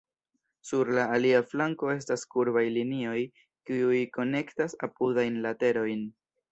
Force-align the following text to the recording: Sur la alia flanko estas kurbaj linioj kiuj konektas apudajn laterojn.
Sur 0.69 0.87
la 0.99 1.03
alia 1.17 1.41
flanko 1.51 1.91
estas 1.97 2.25
kurbaj 2.33 2.65
linioj 2.79 3.21
kiuj 3.71 4.03
konektas 4.19 4.79
apudajn 4.91 5.41
laterojn. 5.49 6.09